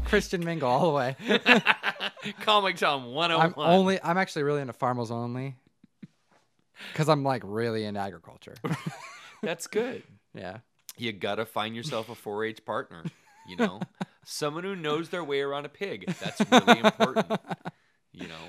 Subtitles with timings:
[0.04, 1.16] Christian Mingle all the way.
[2.40, 3.40] Comic Tom 101.
[3.46, 4.02] I'm oh only.
[4.02, 5.56] I'm actually really into farmers only.
[6.92, 8.54] Because I'm like really into agriculture.
[9.42, 10.02] That's good.
[10.34, 10.58] yeah.
[10.98, 13.02] You gotta find yourself a 4-H partner.
[13.48, 13.80] You know,
[14.24, 16.06] someone who knows their way around a pig.
[16.20, 17.26] That's really important.
[18.12, 18.44] You know,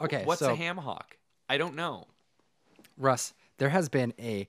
[0.00, 0.24] Okay.
[0.24, 1.16] what's so a ham hock?
[1.48, 2.06] I don't know.
[2.98, 4.48] Russ, there has been a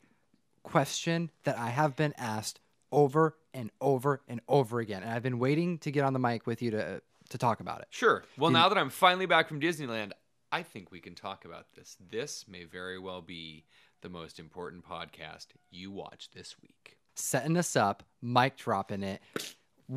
[0.64, 2.60] question that I have been asked
[2.92, 6.48] over and over and over again, and I've been waiting to get on the mic
[6.48, 7.88] with you to to talk about it.
[7.90, 8.24] Sure.
[8.38, 10.12] Well, now that I'm finally back from Disneyland,
[10.52, 11.98] I think we can talk about this.
[12.12, 13.66] This may very well be
[14.02, 16.98] the most important podcast you watch this week.
[17.16, 19.22] Setting us up, mic dropping it.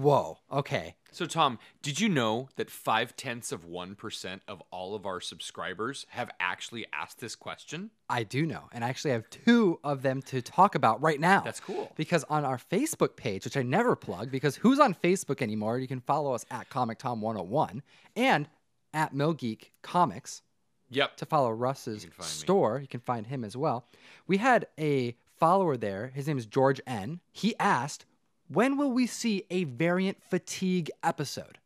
[0.02, 0.38] Whoa.
[0.52, 0.96] Okay.
[1.10, 6.04] So, Tom, did you know that five tenths of 1% of all of our subscribers
[6.10, 7.90] have actually asked this question?
[8.10, 11.40] I do know, and I actually have two of them to talk about right now.
[11.40, 11.92] That's cool.
[11.96, 15.78] Because on our Facebook page, which I never plug, because who's on Facebook anymore?
[15.78, 17.82] You can follow us at Comic Tom 101
[18.14, 18.48] and
[18.92, 20.42] at Mill Geek Comics
[20.90, 21.16] Yep.
[21.16, 22.32] to follow Russ's can find me.
[22.32, 22.78] store.
[22.80, 23.86] You can find him as well.
[24.26, 26.08] We had a follower there.
[26.14, 27.20] His name is George N.
[27.32, 28.04] He asked,
[28.48, 31.58] "When will we see a variant fatigue episode?"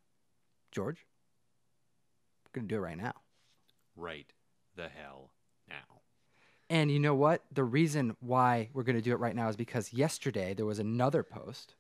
[0.71, 1.07] George,
[2.45, 3.15] we're gonna do it right now.
[3.97, 4.33] Right
[4.77, 5.31] the hell
[5.69, 6.01] now.
[6.69, 7.45] And you know what?
[7.53, 11.23] The reason why we're gonna do it right now is because yesterday there was another
[11.23, 11.75] post.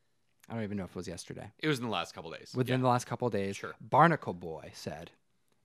[0.49, 1.53] I don't even know if it was yesterday.
[1.61, 2.53] It was in the last couple days.
[2.55, 2.83] Within Yeah.
[2.83, 3.75] the last couple of days, Sure.
[3.81, 5.13] Barnacle Boy said,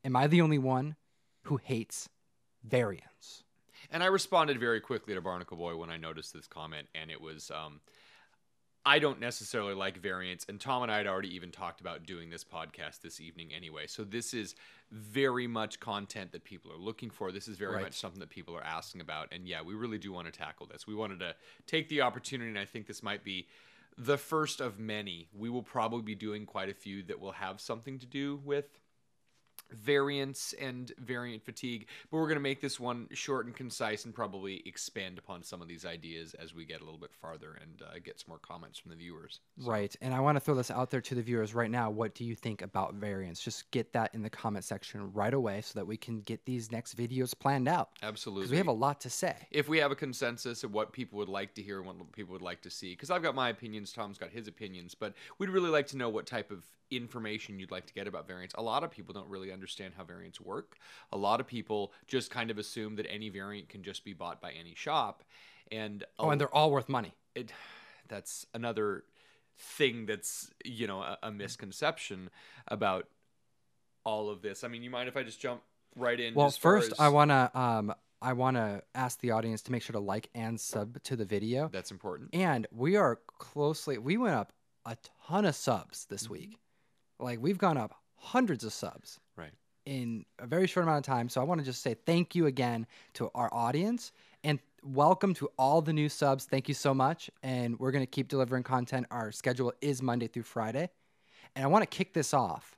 [0.03, 0.95] "Am I the only one
[1.44, 2.08] who hates
[2.63, 3.44] variants?"
[3.89, 7.19] And I responded very quickly to Barnacle Boy when I noticed this comment, and it
[7.19, 7.81] was, um,
[8.88, 12.30] I don't necessarily like variants, and Tom and I had already even talked about doing
[12.30, 13.88] this podcast this evening anyway.
[13.88, 14.53] So this is
[14.91, 17.31] very much content that people are looking for.
[17.31, 17.83] This is very Right.
[17.83, 20.67] much something that people are asking about, and yeah, we really do want to tackle
[20.67, 20.86] this.
[20.86, 23.47] We wanted to take the opportunity, and I think this might be
[23.97, 25.30] the first of many.
[25.33, 28.80] We will probably be doing quite a few that will have something to do with
[29.71, 34.13] variance and variant fatigue, but we're going to make this one short and concise and
[34.13, 37.81] probably expand upon some of these ideas as we get a little bit farther and
[37.81, 39.40] uh, get some more comments from the viewers.
[39.57, 39.95] Right.
[40.01, 41.90] And I want to throw this out there to the viewers right now.
[41.90, 43.41] What do you think about variants?
[43.41, 46.72] Just get that in the comment section right away so that we can get these
[46.72, 47.90] next videos planned out.
[48.03, 48.44] Absolutely.
[48.44, 49.35] Because we have a lot to say.
[49.51, 52.34] if we have a consensus of what people would like to hear and what people
[52.34, 55.50] would like to see, because I've got my opinions, Tom's got his opinions, but we'd
[55.50, 58.53] really like to know what type of information you'd like to get about variants.
[58.57, 60.78] A lot of people don't really understand how variants work.
[61.12, 64.41] A lot of people just kind of assume that any variant can just be bought
[64.41, 65.23] by any shop,
[65.72, 67.13] and Oh, and they're all worth money.
[67.34, 67.51] it
[68.07, 69.03] that's another
[69.57, 72.29] thing that's you know a, a misconception
[72.68, 73.07] about
[74.03, 74.63] all of this.
[74.63, 75.62] I mean, you mind if I just jump
[75.96, 76.35] right in?
[76.35, 79.81] Well, first, as- I want to um, I want to ask the audience to make
[79.81, 81.69] sure to like and sub to the video.
[81.72, 82.29] that's important.
[82.34, 84.52] And we are closely, we went up
[84.85, 84.97] a
[85.28, 86.57] ton of subs this week.
[87.20, 89.20] Like, we've gone up hundreds of subs.
[89.38, 89.52] Right.
[89.86, 91.30] in a very short amount of time.
[91.30, 94.12] So I want to just say thank you again to our audience
[94.44, 96.46] and welcome to all the new subs.
[96.46, 97.30] Thank you so much.
[97.44, 99.06] And we're going to keep delivering content.
[99.12, 100.90] Our schedule is Monday through Friday.
[101.56, 102.78] And I want to kick this off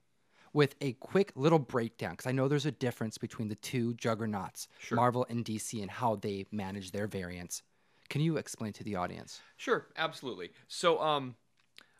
[0.52, 4.68] with a quick little breakdown because I know there's a difference between the two juggernauts,
[4.80, 4.96] Sure.
[4.98, 7.64] Marvel and DC, and how they manage their variants.
[8.09, 9.40] Can you explain to the audience?
[9.56, 10.52] Sure, absolutely.
[10.68, 11.36] So, um,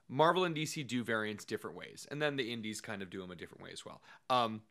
[0.10, 3.32] Marvel and DC do variants different ways, and then the indies kind of do them
[3.32, 4.02] a different way as well.
[4.30, 4.62] Um,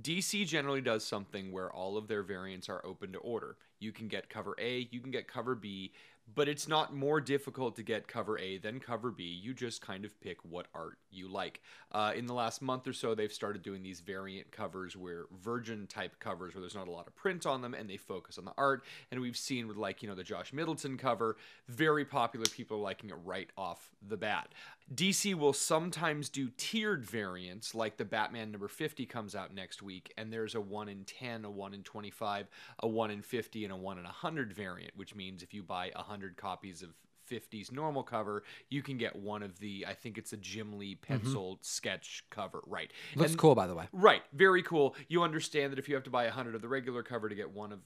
[0.00, 3.56] DC generally does something where all of their variants are open to order.
[3.78, 5.92] You can get cover A, you can get cover B,
[6.34, 9.24] but it's not more difficult to get cover A than cover B.
[9.24, 11.60] You just kind of pick what art you like.
[11.92, 15.86] Uh, in the last month or so, they've started doing these variant covers where virgin
[15.86, 18.44] type covers where there's not a lot of print on them and they focus on
[18.44, 18.82] the art.
[19.10, 21.36] And we've seen with like, you know, the Josh Middleton cover,
[21.68, 22.46] very popular.
[22.46, 24.52] People liking it right off the bat.
[24.94, 30.12] DC will sometimes do tiered variants, like the Batman number 50 comes out next week,
[30.16, 32.46] and there's a 1 in 10, a 1 in 25,
[32.80, 35.90] a 1 in 50, and a 1 in 100 variant, which means if you buy
[35.94, 36.90] 100 copies of
[37.28, 40.94] 50's normal cover, you can get one of the, I think it's a Jim Lee
[40.94, 41.14] mm-hmm.
[41.14, 42.92] pencil sketch cover, right?
[43.16, 43.88] Looks And- cool, by the way.
[43.92, 44.94] Right, very cool.
[45.08, 47.50] You understand that if you have to buy 100 of the regular cover to get
[47.50, 47.80] one of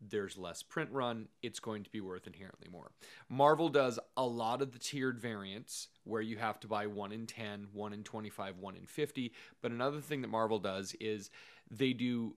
[0.00, 2.90] there's less print run, it's going to be worth inherently more.
[3.28, 7.26] Marvel does a lot of the tiered variants where you have to buy 1 in
[7.26, 9.32] 10, 1 in 25, 1 in 50,
[9.62, 11.30] but another thing that Marvel does is
[11.70, 12.36] they do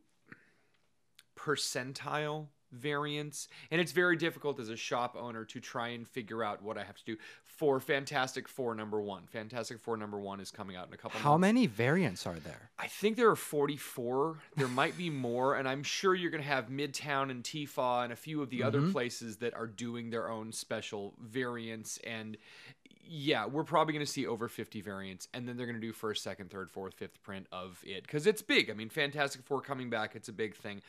[1.38, 6.62] percentile variants and it's very difficult as a shop owner to try and figure out
[6.62, 7.18] what I have to do
[7.58, 9.24] for Fantastic 4 number 1.
[9.28, 11.42] Fantastic 4 number 1 is coming out in a couple How months.
[11.42, 12.70] many variants are there?
[12.78, 14.38] I think there are 44.
[14.56, 18.14] There might be more, and I'm sure you're going to have Midtown and Tifa and
[18.14, 18.92] a few of the other mm-hmm.
[18.92, 21.98] places that are doing their own special variants.
[22.04, 22.38] And
[23.10, 25.94] yeah, we're probably going to see over 50 variants, and then they're going to do
[25.94, 28.70] first, second, third, fourth, fifth print of it because it's big.
[28.70, 30.82] I mean, Fantastic Four coming back, it's a big thing.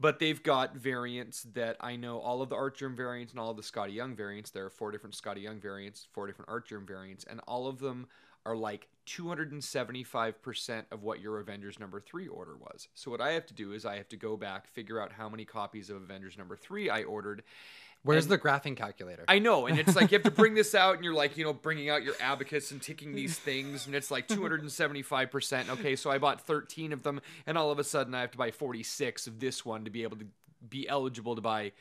[0.00, 3.58] But they've got variants that I know all of the Artgerm variants and all of
[3.58, 4.50] the Skottie Young variants.
[4.50, 8.06] There are four different Skottie Young variants, four different Artgerm variants, and all of them
[8.46, 12.88] are like 275% of what your Avengers number 3 order was.
[12.94, 15.28] So what I have to do is I have to go back, figure out how
[15.28, 17.42] many copies of Avengers number 3 I ordered.
[18.02, 19.24] Where's And- the graphing calculator?
[19.28, 21.44] I know, and it's like you have to bring this out, and you're like, you
[21.44, 25.68] know, bringing out your abacus and ticking these things, and it's like 275 percent.
[25.70, 28.38] Okay, so I bought 13 of them, and all of a sudden I have to
[28.38, 30.26] buy 46 of this one to be able to
[30.68, 31.72] be eligible to buy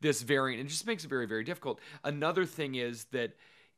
[0.00, 0.60] this variant.
[0.64, 1.80] It just makes it very, very difficult.
[2.04, 3.32] Another thing is that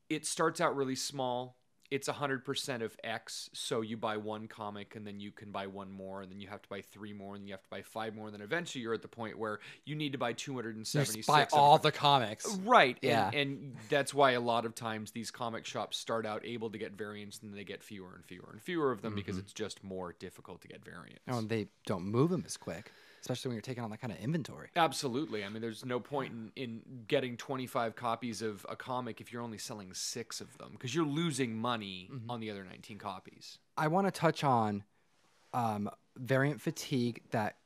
[0.08, 1.56] it starts out really small.
[1.90, 5.90] It's 100% of X, so you buy one comic and then you can buy one
[5.90, 7.82] more, and then you have to buy three more, and then you have to buy
[7.82, 10.36] five more, and then eventually you're at the point where you need to buy You
[10.36, 12.46] 276 just buy all the comics.
[12.64, 12.96] Right.
[13.02, 13.28] Yeah.
[13.28, 16.78] And, and that's why a lot of times these comic shops start out able to
[16.78, 19.44] get variants and they get fewer and fewer and fewer of them because mm-hmm.
[19.44, 21.22] it's just more difficult to get variants.
[21.28, 24.12] Oh, and they don't move them as quick, especially when you're taking on that kind
[24.12, 24.68] of inventory.
[24.76, 25.44] Absolutely.
[25.44, 29.42] I mean, there's no point in, in getting 25 copies of a comic if you're
[29.42, 33.58] only selling six of them because you're losing money on the other 19 copies.
[33.76, 34.84] I want to touch on
[35.52, 37.56] um, variant fatigue that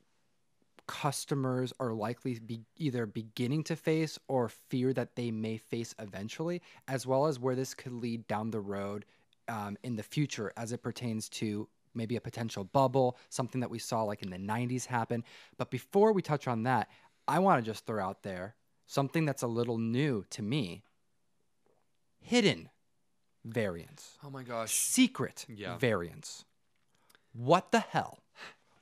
[0.86, 6.60] customers are likely be either beginning to face or fear that they may face eventually,
[6.88, 9.04] as well as where this could lead down the road
[9.48, 13.78] um, in the future as it pertains to maybe a potential bubble, something that we
[13.78, 15.24] saw like in the 90s happen.
[15.56, 16.88] But before we touch on that,
[17.26, 18.54] I want to just throw out there
[18.86, 20.82] something that's a little new to me
[22.20, 22.68] hidden
[23.44, 24.72] variants Oh my gosh.
[24.72, 25.76] secret Yeah.
[25.78, 26.44] variants.
[27.32, 28.18] What the hell?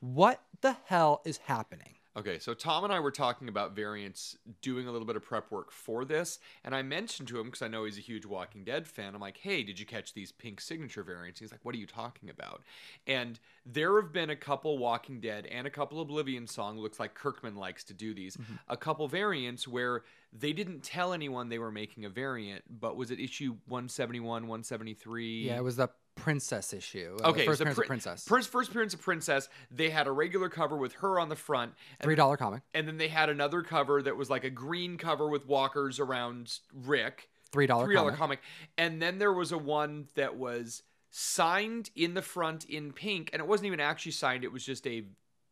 [0.00, 1.94] What the hell is happening?
[2.14, 5.50] Okay, so Tom and I were talking about variants, doing a little bit of prep
[5.50, 8.64] work for this, and I mentioned to him because I know he's a huge Walking
[8.64, 9.14] Dead fan.
[9.14, 11.87] I'm like, "Hey, did you catch these pink signature variants?" He's like, "What are you
[11.87, 12.62] talking about?"
[13.06, 16.79] And there have been a couple Walking Dead and a couple Oblivion song.
[16.79, 18.37] Looks like Kirkman likes to do these.
[18.37, 18.55] Mm-hmm.
[18.69, 20.05] A couple variants where
[20.35, 25.47] they didn't tell anyone they were making a variant, but was it issue 171, 173?
[25.47, 27.17] Yeah, it was the princess issue.
[27.23, 28.25] uh, Okay, first so appearance pri- of princess.
[28.26, 29.49] Prince, first appearance of Princess.
[29.70, 32.62] They had a regular cover with her on the front, and Three dollar comic.
[32.75, 36.59] and then they had another cover that was like a green cover with walkers around
[36.73, 38.41] Rick, Three dollar three dollar comic.
[38.41, 38.41] comic,
[38.79, 43.41] and then there was a one that was signed in the front in pink, and
[43.41, 45.05] it wasn't even actually signed; it was just a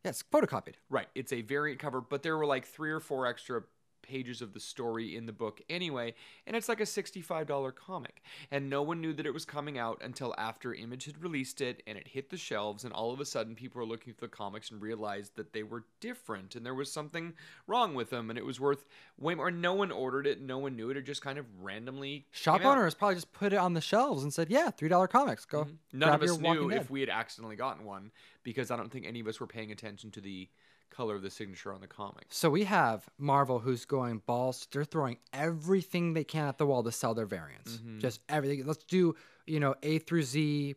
[0.05, 0.77] Yes, photocopied.
[0.89, 1.09] right.
[1.15, 3.62] It's a variant cover, but there were like three or four extra
[4.11, 6.15] pages of the story in the book anyway,
[6.47, 9.79] and it's like a sixty-five dollar comic, and no one knew that it was coming
[9.79, 13.21] out until after Image had released it, and it hit the shelves, and all of
[13.21, 16.67] a sudden people were looking through the comics and realized that they were different, and
[16.67, 17.33] there was something
[17.69, 18.85] wrong with them, and it was worth
[19.19, 19.51] way more.
[19.51, 22.95] No one ordered it, no one knew it, it just kind of randomly Shop owners
[22.95, 25.45] probably just put it on the shelves and said, "Yeah, three dollar comics.
[25.45, 25.99] Go." Mm-hmm.
[25.99, 28.11] None grab of us knew if we had accidentally gotten one
[28.43, 30.49] because I don't think any of us were paying attention to the
[30.91, 32.27] color of the signature on the comic.
[32.29, 34.67] So we have Marvel who's going balls.
[34.73, 37.77] They're throwing everything they can at the wall to sell their variants.
[37.77, 37.99] Mm-hmm.
[38.01, 38.67] Just everything.
[38.67, 39.15] Let's do,
[39.47, 40.75] you know, A through Z,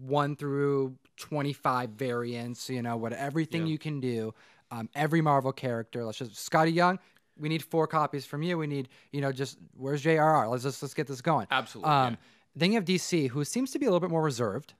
[0.00, 3.72] one through 25 variants, you know, what everything Yeah.
[3.72, 4.34] you can do.
[4.70, 6.04] Um, every Marvel character.
[6.04, 6.98] Let's just Skottie Young.
[7.38, 8.56] We need four copies from you.
[8.58, 10.50] We need, you know, just where's JRR?
[10.50, 11.46] Let's just let's get this going.
[11.50, 12.16] Absolutely, Um, yeah.
[12.58, 14.72] Then you have DC, who seems to be a little bit more reserved,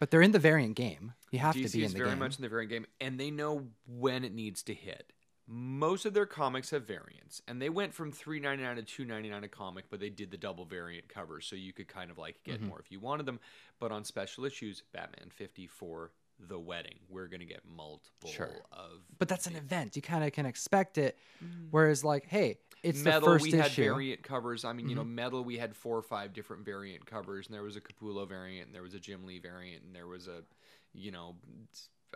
[0.00, 1.12] but they're in the variant game.
[1.30, 2.18] You have to DC be in is the very game.
[2.18, 5.12] much in the variant game, and they know when it needs to hit.
[5.52, 9.04] Most of their comics have variants, and they went from three ninety nine to two
[9.04, 12.10] ninety nine a comic, but they did the double variant covers, so you could kind
[12.10, 12.50] of like Mm-hmm.
[12.52, 13.40] get more if you wanted them.
[13.78, 16.12] But on special issues, Batman fifty for
[16.48, 18.62] the wedding, we're gonna get multiple Sure.
[18.72, 19.96] of but that's an event.
[19.96, 21.18] You kind of can expect it.
[21.70, 23.82] Whereas, like, hey, it's metal the first we had issue.
[23.82, 23.90] Mm-hmm.
[23.94, 27.46] variant covers i mean you know metal we had four or five different variant covers
[27.46, 30.06] and there was a capullo variant and there was a jim lee variant and there
[30.06, 30.42] was a
[30.94, 31.36] you know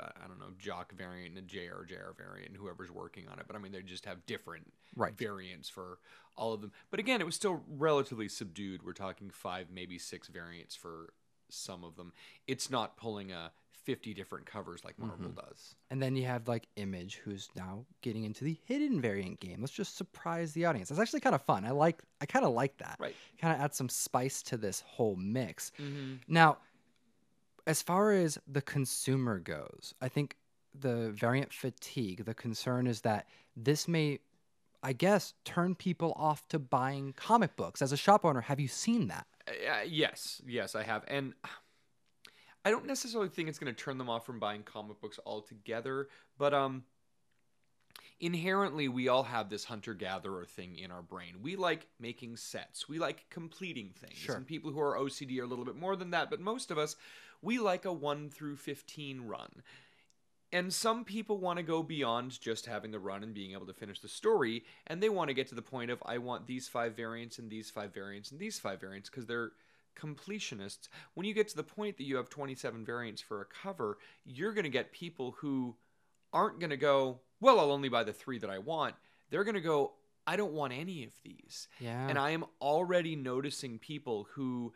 [0.01, 1.85] uh, i don't know jock variant and a jr
[2.17, 5.13] variant and whoever's working on it but i mean they just have different Right.
[5.15, 5.99] variants for
[6.35, 10.29] all of them but again it was still relatively subdued we're talking five maybe six
[10.29, 11.13] variants for
[11.51, 12.15] some of them
[12.47, 13.53] it's not pulling a
[13.85, 15.37] 50 different covers like marvel Mm-hmm.
[15.37, 19.59] does And then you have like Image, who's now getting into the hidden variant game.
[19.61, 20.91] Let's just surprise the audience.
[20.91, 21.65] It's actually kind of fun.
[21.65, 22.03] I like.
[22.21, 22.97] I kind of like that.
[22.99, 23.15] Right.
[23.41, 25.73] Kind of add some spice to this whole mix.
[25.81, 26.15] mm-hmm.
[26.27, 26.59] Now,
[27.67, 30.37] as far as the consumer goes, I think
[30.79, 32.25] the variant fatigue.
[32.25, 33.27] The concern is that
[33.57, 34.19] this may,
[34.83, 37.81] I guess, turn people off to buying comic books.
[37.81, 39.27] As a shop owner, have you seen that?
[39.47, 41.35] Uh, yes, yes, I have, and
[42.65, 46.09] I don't necessarily think it's going to turn them off from buying comic books altogether.
[46.39, 46.85] But um,
[48.21, 51.37] inherently we all have this hunter gatherer thing in our brain.
[51.43, 52.89] We like making sets.
[52.89, 54.17] We like completing things.
[54.17, 54.37] Sure.
[54.37, 56.79] And people who are OCD are a little bit more than that, but most of
[56.79, 56.97] us
[57.43, 59.63] we like a 1 through 15 run.
[60.51, 63.75] And some people want to go beyond just having the run and being able to
[63.75, 66.69] finish the story, and they want to get to the point of I want these
[66.69, 69.51] five variants and these five variants and these five variants because they're
[69.95, 70.89] completionists.
[71.15, 74.53] When you get to the point that you have 27 variants for a cover, you're
[74.53, 75.77] going to get people who
[76.33, 78.95] aren't going to go, well, I'll only buy the three that I want.
[79.31, 79.93] They're going to go,
[80.27, 81.69] I don't want any of these.
[81.79, 82.09] Yeah.
[82.09, 84.73] And I am already noticing people who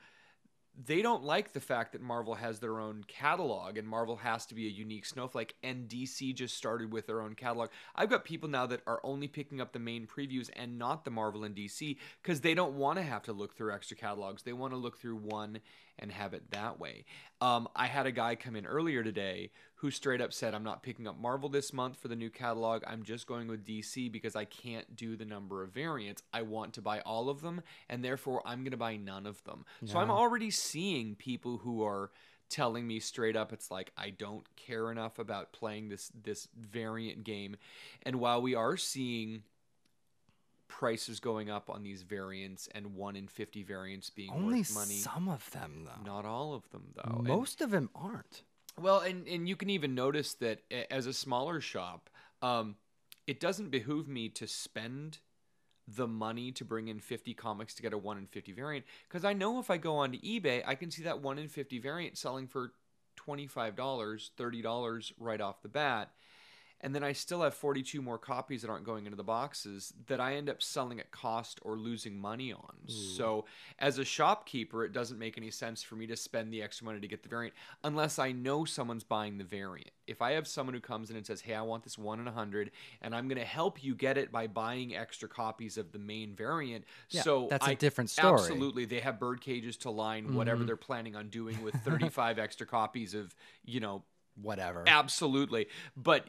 [0.86, 4.54] they don't like the fact that Marvel has their own catalog and Marvel has to
[4.54, 7.70] be a unique snowflake and DC just started with their own catalog.
[7.96, 11.10] I've got people now that are only picking up the main previews and not the
[11.10, 14.44] Marvel and DC because they don't want to have to look through extra catalogs.
[14.44, 15.58] They want to look through one
[15.98, 17.04] and have it that way.
[17.40, 20.82] Um, I had a guy come in earlier today who straight up said, I'm not
[20.82, 22.82] picking up Marvel this month for the new catalog.
[22.86, 26.22] I'm just going with DC because I can't do the number of variants.
[26.32, 29.42] I want to buy all of them, and therefore I'm going to buy none of
[29.44, 29.64] them.
[29.84, 32.10] So I'm already seeing people who are
[32.48, 37.24] telling me straight up it's like I don't care enough about playing this this variant
[37.24, 37.56] game.
[38.02, 39.42] And while we are seeing
[40.68, 44.94] prices going up on these variants and 1 in 50 variants being Only worth money,
[44.98, 46.04] some of them, though.
[46.04, 47.16] not all of them though.
[47.18, 48.42] And- Most of them aren't.
[48.80, 52.10] well, and and you can even notice that as a smaller shop,
[52.42, 52.76] um,
[53.26, 55.18] it doesn't behoove me to spend
[55.86, 59.24] the money to bring in 50 comics to get a 1 in 50 variant because
[59.24, 62.18] I know if I go onto eBay, I can see that 1 in 50 variant
[62.18, 62.72] selling for
[63.16, 66.10] $25, $30 right off the bat.
[66.80, 70.20] And then I still have 42 more copies that aren't going into the boxes that
[70.20, 72.76] I end up selling at cost or losing money on.
[72.86, 73.46] So,
[73.78, 77.00] as a shopkeeper, it doesn't make any sense for me to spend the extra money
[77.00, 79.90] to get the variant unless I know someone's buying the variant.
[80.06, 82.26] If I have someone who comes in and says, Hey, I want this one in
[82.26, 82.70] a 100,
[83.02, 86.34] and I'm going to help you get it by buying extra copies of the main
[86.34, 86.84] variant.
[87.10, 88.40] Yeah, so, that's a I- different story.
[88.40, 88.84] Absolutely.
[88.84, 90.66] They have bird cages to line whatever mm-hmm.
[90.66, 94.02] they're planning on doing with 35 extra copies of, you know,
[94.40, 94.84] Whatever.
[94.86, 95.66] Absolutely,
[95.96, 96.26] but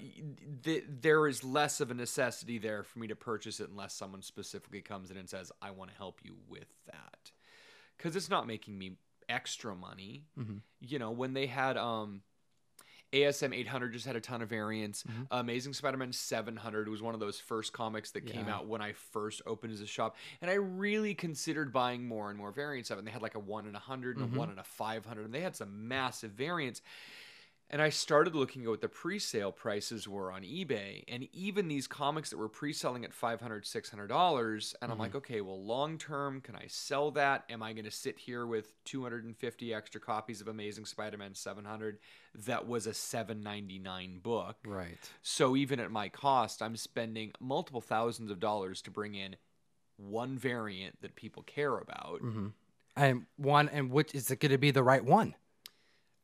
[0.63, 4.21] th- there is less of a necessity there for me to purchase it unless someone
[4.21, 7.31] specifically comes in and says, "I want to help you with that,"
[7.97, 8.97] because it's not making me
[9.27, 10.25] extra money.
[10.37, 10.61] Mhm.
[10.79, 12.23] You know, when they had um,
[13.11, 15.01] ASM 800 just had a ton of variants.
[15.03, 15.27] Mhm.
[15.31, 19.41] Amazing Spider-Man 700 was one of those first comics that came out when I first
[19.47, 22.99] opened as a shop, and I really considered buying more and more variants of it.
[22.99, 24.35] And they had like a one in a 100 and Mhm.
[24.35, 26.81] a one in a 500, and they had some massive variants.
[27.71, 31.87] And I started looking at what the pre-sale prices were on eBay, and even these
[31.87, 35.01] comics that were pre-selling at $500, $600, and I'm Mhm.
[35.01, 37.45] like, okay, well, long term, can I sell that?
[37.47, 41.99] Am I going to sit here with 250 extra copies of Amazing Spider-Man 700
[42.33, 44.57] that was a 7.99 book?
[44.65, 45.07] Right.
[45.21, 49.35] So even at my cost, I'm spending multiple thousands of dollars to bring in
[49.97, 52.21] one variant that people care about.
[52.21, 52.47] hmm
[52.95, 55.35] And one, and which is it going to be the right one?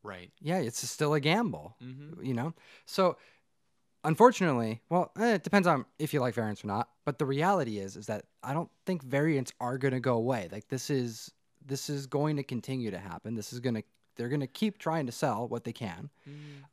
[0.05, 0.31] Right.
[0.41, 1.75] Yeah, it's still a gamble.
[1.79, 2.53] hmm you know?
[2.85, 3.17] So
[4.03, 7.79] unfortunately well eh, it depends on if you like variants or not but the reality
[7.79, 10.47] is is that i don't think variants are going to go away.
[10.51, 11.31] Like this is
[11.65, 13.33] this is going to continue to happen.
[13.33, 13.83] This is going to
[14.15, 16.09] they're going to keep trying to sell what they can.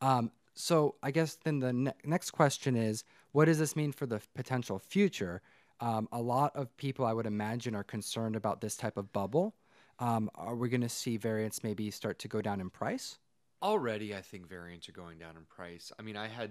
[0.03, 4.05] Um, so i guess then the ne- next question is what does this mean for
[4.07, 5.41] the potential future?
[5.81, 9.55] Um, a lot of people i would imagine are concerned about this type of bubble.
[9.99, 13.19] Um, are we going to see variants maybe start to go down in price
[13.63, 15.93] Already, I think variants are going down in price.
[15.99, 16.51] I mean, I had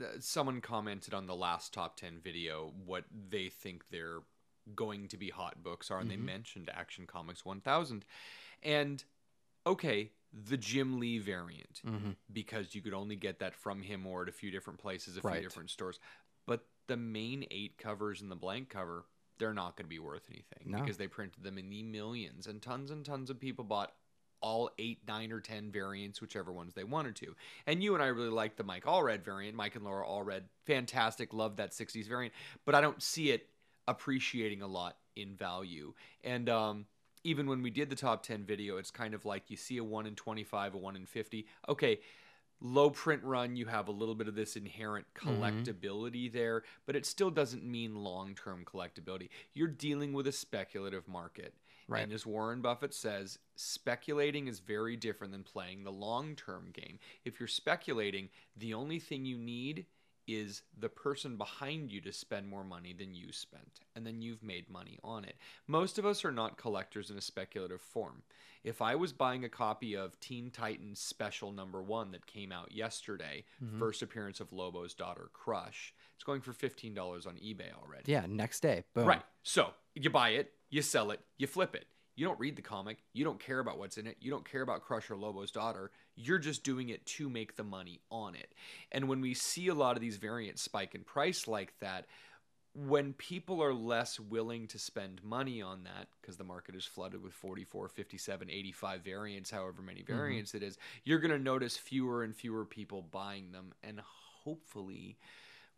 [0.00, 4.20] uh, someone commented on the last top 10 video what they think their
[4.74, 6.10] going to be hot books are, and Mhm.
[6.12, 8.04] they mentioned Action Comics 1000.
[8.62, 9.04] And
[9.66, 12.12] okay, the Jim Lee variant, mm-hmm.
[12.32, 15.20] because you could only get that from him or at a few different places, a
[15.20, 15.34] Right.
[15.34, 15.98] few different stores.
[16.46, 19.06] But the main eight covers and the blank cover,
[19.38, 20.80] they're not going to be worth anything No.
[20.80, 23.96] because they printed them in the millions, and tons and tons of people bought
[24.40, 27.34] all eight, nine, or ten variants, whichever ones they wanted to.
[27.66, 29.56] And you and I really like the Mike Allred variant.
[29.56, 33.46] Mike and Laura Allred, fantastic, love that '60s variant, but I don't see it
[33.88, 35.92] appreciating a lot in value.
[36.22, 36.86] And um,
[37.24, 39.84] even when we did the top 10 video, it's kind of like you see a
[39.84, 41.46] 1 in 25, a 1 in 50.
[41.68, 41.98] Okay,
[42.60, 47.06] low print run, you have a little bit of this inherent collectability there, but it
[47.06, 49.28] still doesn't mean long term collectability.
[49.54, 51.54] You're dealing with a speculative market.
[51.90, 52.04] Right.
[52.04, 56.98] And as Warren Buffett says, speculating is very different than playing the long term game.
[57.24, 59.86] If you're speculating, the only thing you need
[60.28, 64.42] is the person behind you to spend more money than you spent, and then you've
[64.42, 65.34] made money on it.
[65.66, 68.22] Most of us are not collectors in a speculative form.
[68.62, 72.72] If I was buying a copy of Teen Titans Special Number One that came out
[72.72, 73.78] yesterday, mm-hmm.
[73.78, 78.12] first appearance of Lobo's daughter Crush, it's going for $15 on eBay already.
[78.12, 78.84] Yeah, next day.
[78.94, 79.06] Boom.
[79.06, 79.22] Right.
[79.42, 81.86] So you buy it, you sell it, you flip it.
[82.14, 82.98] You don't read the comic.
[83.14, 84.18] You don't care about what's in it.
[84.20, 85.90] You don't care about Crusher Lobo's daughter.
[86.16, 88.52] You're just doing it to make the money on it.
[88.92, 92.04] And when we see a lot of these variants spike in price like that,
[92.74, 97.20] when people are less willing to spend money on that because the market is flooded
[97.20, 100.14] with 44 57 85 variants however many mm-hmm.
[100.14, 104.00] variants it is you're going to notice fewer and fewer people buying them and
[104.44, 105.16] hopefully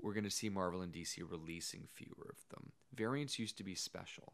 [0.00, 3.74] we're going to see marvel and dc releasing fewer of them variants used to be
[3.74, 4.32] special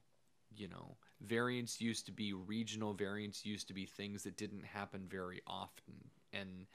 [0.56, 5.06] you know variants used to be regional variants used to be things that didn't happen
[5.08, 5.94] very often
[6.32, 6.66] and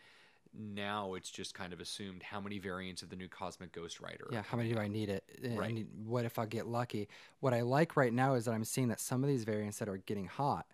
[0.56, 4.28] now it's just kind of assumed how many variants of the new cosmic ghost rider
[4.32, 5.24] Yeah, how many do I need it?
[5.44, 5.74] Eh, I Right.
[5.74, 7.10] need- what if I get lucky?
[7.40, 9.90] What I like right now is that I'm seeing that some of these variants that
[9.90, 10.68] are getting hot,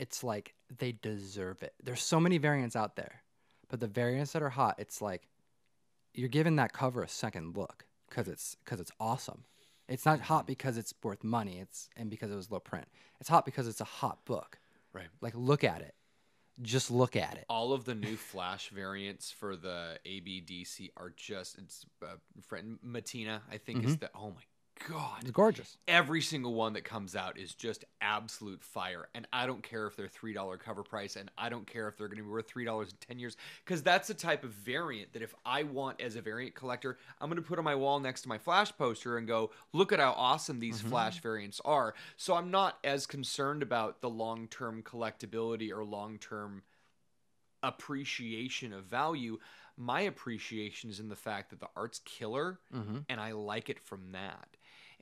[0.00, 1.74] it's like they deserve it.
[1.80, 3.22] There's so many variants out there,
[3.68, 5.28] but the variants that are hot, it's like
[6.16, 9.44] you're giving that cover a second look because it's because it's awesome.
[9.88, 11.58] It's not hot because it's worth money.
[11.60, 12.86] It's and because it was low print.
[13.20, 14.58] It's hot because it's a hot book.
[14.92, 15.94] right Like look at it,
[16.62, 17.44] just look at it.
[17.48, 22.16] all of the new Flash variants for the ABDC are just it's uh,
[22.48, 23.88] friend Mattina I think Mm-hmm.
[23.88, 24.42] is the oh my
[24.88, 25.76] god It's gorgeous.
[25.88, 29.96] every single one that comes out is just absolute fire and I don't care if
[29.96, 32.46] they're three dollar cover price and I don't care if they're going to be worth
[32.46, 36.00] three dollars in ten years because that's the type of variant that if I want
[36.00, 38.76] as a variant collector I'm going to put on my wall next to my Flash
[38.76, 43.06] poster and go look at how awesome these Flash variants are so I'm not as
[43.06, 46.62] concerned about the long term collectability or long term
[47.62, 49.38] appreciation of value.
[49.78, 52.98] My appreciation is in the fact that the art's killer Mm-hmm.
[53.08, 54.48] and I like it from that.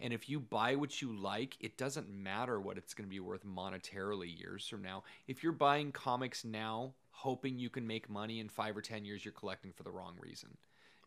[0.00, 3.20] And if you buy what you like, it doesn't matter what it's going to be
[3.20, 5.04] worth monetarily years from now.
[5.28, 9.24] If you're buying comics now, hoping you can make money in five or 10 years,
[9.24, 10.56] you're collecting for the wrong reason.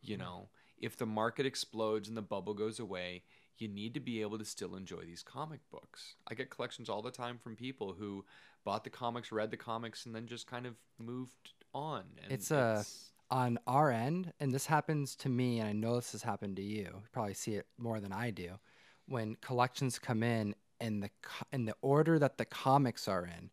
[0.02, 0.24] You mm-hmm.
[0.24, 3.24] know, if the market explodes and the bubble goes away,
[3.58, 6.16] you need to be able to still enjoy these comic books.
[6.28, 8.24] I get collections all the time from people who
[8.64, 12.04] bought the comics, read the comics, and then just kind of moved on.
[12.24, 15.96] And It's uh, a on our end, and this happens to me, and I know
[15.96, 16.84] this has happened to you.
[16.84, 18.52] You probably see it more than I do.
[19.08, 23.50] When collections come in, and the co- and the order that the comics are in,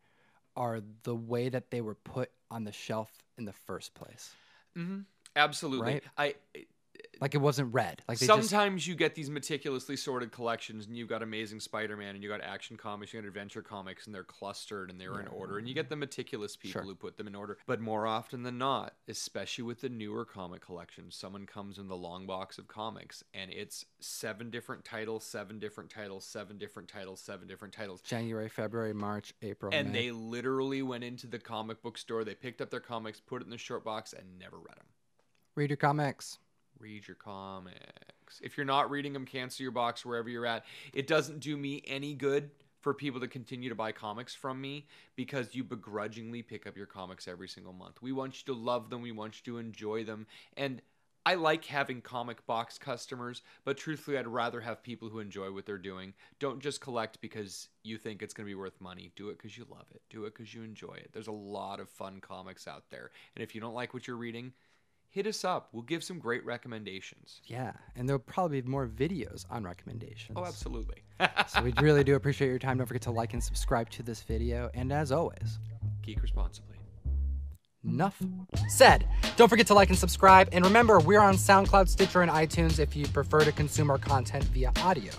[0.56, 4.34] are the way that they were put on the shelf in the first place.
[4.74, 5.00] hmm
[5.36, 5.94] absolutely.
[5.94, 6.04] Right?
[6.16, 6.34] I
[7.20, 8.02] Like it wasn't red.
[8.08, 12.14] Like they just Sometimes you get these meticulously sorted collections, and you've got Amazing Spider-Man,
[12.14, 15.28] and you got Action Comics, you got Adventure Comics, and they're clustered and they're in
[15.28, 16.82] order, and you get the meticulous people Sure.
[16.82, 17.58] who put them in order.
[17.66, 21.96] But more often than not, especially with the newer comic collections, someone comes in the
[21.96, 27.20] long box of comics, and it's seven different titles, seven different titles, seven different titles,
[27.20, 28.00] seven different titles.
[28.02, 30.06] January, February, March, April, And May.
[30.06, 33.44] they literally went into the comic book store, they picked up their comics, put it
[33.44, 34.86] in the short box, and never read them.
[35.56, 36.38] read your comics.
[36.78, 38.40] Read your comics.
[38.42, 40.64] If you're not reading them, cancel your box wherever you're at.
[40.92, 44.86] It doesn't do me any good for people to continue to buy comics from me
[45.16, 48.02] because you begrudgingly pick up your comics every single month.
[48.02, 50.26] We want you to love them, we want you to enjoy them.
[50.56, 50.82] And
[51.26, 55.64] I like having comic box customers, but truthfully, I'd rather have people who enjoy what
[55.64, 56.12] they're doing.
[56.38, 59.10] Don't just collect because you think it's going to be worth money.
[59.16, 60.02] Do it because you love it.
[60.10, 61.08] Do it because you enjoy it.
[61.14, 63.10] There's a lot of fun comics out there.
[63.34, 64.52] And if you don't like what you're reading,
[65.14, 65.68] hit us up.
[65.72, 67.40] We'll give some great recommendations.
[67.46, 70.36] Yeah, and there'll probably be more videos on recommendations.
[70.36, 71.02] Oh, absolutely.
[71.46, 72.78] So we really do appreciate your time.
[72.78, 74.68] Don't forget to like and subscribe to this video.
[74.74, 75.60] And as always,
[76.02, 76.76] Geek responsibly.
[77.84, 78.20] enough
[78.68, 79.06] said.
[79.36, 80.48] Don't forget to like and subscribe.
[80.50, 84.42] And remember, we're on SoundCloud, Stitcher, and iTunes if you prefer to consume our content
[84.44, 85.12] via audio.